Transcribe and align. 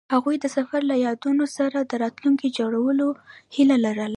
هغوی 0.13 0.35
د 0.39 0.45
سفر 0.55 0.81
له 0.91 0.95
یادونو 1.05 1.45
سره 1.57 1.79
راتلونکی 2.03 2.47
جوړولو 2.57 3.07
هیله 3.55 3.77
لرله. 3.85 4.09